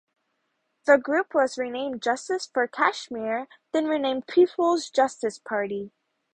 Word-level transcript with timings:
The 0.87 0.97
group 0.97 1.35
was 1.35 1.59
renamed 1.59 2.01
"Justice 2.01 2.49
for 2.51 2.67
Kashmir", 2.67 3.47
then 3.71 3.85
renamed 3.85 4.25
"People's 4.25 4.89
Justice 4.89 5.37
Party. 5.37 5.91